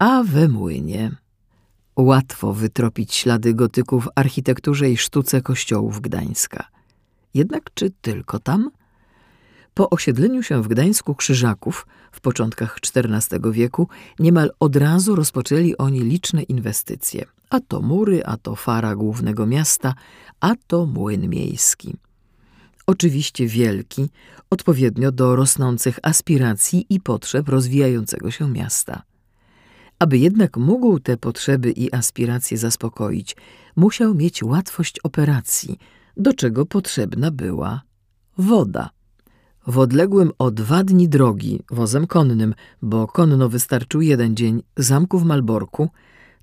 [0.00, 1.10] A we młynie
[1.96, 6.68] łatwo wytropić ślady gotyku w architekturze i sztuce kościołów Gdańska.
[7.34, 8.70] Jednak czy tylko tam?
[9.74, 16.00] Po osiedleniu się w Gdańsku Krzyżaków w początkach XIV wieku niemal od razu rozpoczęli oni
[16.00, 17.24] liczne inwestycje.
[17.50, 19.94] A to mury, a to fara głównego miasta,
[20.40, 21.96] a to młyn miejski.
[22.86, 24.08] Oczywiście wielki,
[24.50, 29.09] odpowiednio do rosnących aspiracji i potrzeb rozwijającego się miasta.
[30.00, 33.36] Aby jednak mógł te potrzeby i aspiracje zaspokoić,
[33.76, 35.78] musiał mieć łatwość operacji,
[36.16, 37.82] do czego potrzebna była
[38.38, 38.90] woda.
[39.66, 45.24] W odległym o dwa dni drogi wozem konnym, bo konno wystarczył jeden dzień, zamku w
[45.24, 45.88] Malborku,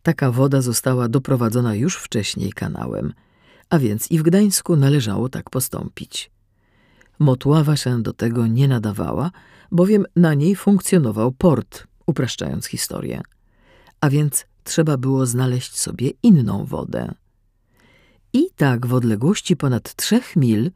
[0.04, 3.14] taka woda została doprowadzona już wcześniej kanałem,
[3.70, 6.32] a więc i w Gdańsku należało tak postąpić.
[7.20, 9.32] Motława się do tego nie nadawała,
[9.72, 13.22] bowiem na niej funkcjonował port, upraszczając historię
[14.02, 17.14] a więc trzeba było znaleźć sobie inną wodę.
[18.34, 20.72] I tak w odległości ponad trzech mil,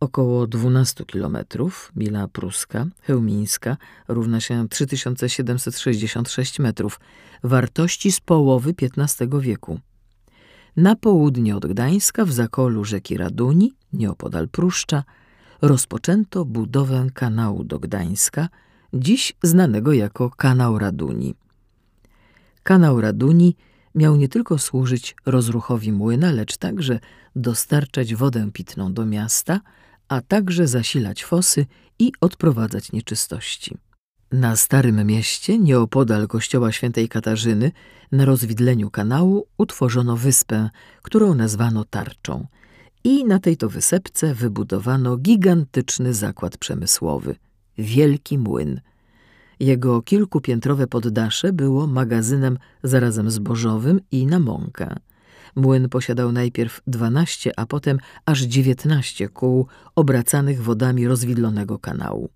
[0.00, 3.76] około 12 kilometrów, mila pruska, chełmińska,
[4.08, 7.00] równa się 3766 metrów,
[7.42, 9.80] wartości z połowy XV wieku.
[10.76, 15.04] Na południe od Gdańska, w zakolu rzeki Raduni, nieopodal Pruszcza,
[15.62, 18.48] rozpoczęto budowę kanału do Gdańska,
[18.92, 21.34] dziś znanego jako kanał Raduni.
[22.68, 23.56] Kanał Raduni
[23.94, 27.00] miał nie tylko służyć rozruchowi młyna, lecz także
[27.36, 29.60] dostarczać wodę pitną do miasta,
[30.08, 31.66] a także zasilać fosy
[31.98, 33.76] i odprowadzać nieczystości.
[34.32, 37.72] Na Starym Mieście, nieopodal kościoła świętej Katarzyny,
[38.12, 40.70] na rozwidleniu kanału utworzono wyspę,
[41.02, 42.46] którą nazwano Tarczą.
[43.04, 47.36] I na tej to wysepce wybudowano gigantyczny zakład przemysłowy–
[47.78, 48.80] Wielki Młyn–
[49.60, 54.94] jego kilkupiętrowe poddasze było magazynem zarazem zbożowym i na mąkę.
[55.56, 62.30] Młyn posiadał najpierw dwanaście, a potem aż dziewiętnaście kół obracanych wodami rozwidlonego kanału.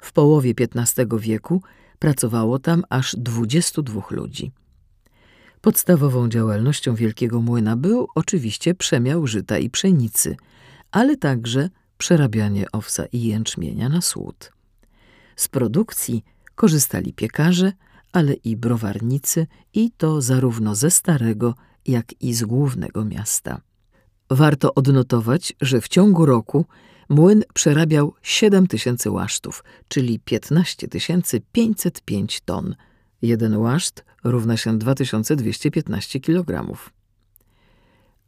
[0.00, 1.62] W połowie XV wieku
[1.98, 4.52] pracowało tam aż dwudziestu dwóch ludzi.
[5.60, 10.36] Podstawową działalnością Wielkiego Młyna był oczywiście przemiał żyta i pszenicy,
[10.90, 14.55] ale także przerabianie owsa i jęczmienia na słód.
[15.36, 16.24] Z produkcji
[16.54, 17.72] korzystali piekarze,
[18.12, 21.54] ale i browarnicy i to zarówno ze starego,
[21.86, 23.60] jak i z głównego miasta.
[24.30, 26.64] Warto odnotować, że w ciągu roku
[27.08, 30.88] młyn przerabiał 7 tysięcy łasztów, czyli 15
[31.52, 32.74] 505 ton.
[33.22, 36.78] Jeden łaszt równa się 2215 kg.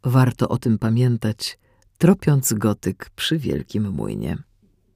[0.05, 1.59] Warto o tym pamiętać,
[1.99, 4.48] tropiąc gotyk przy wielkim młynie.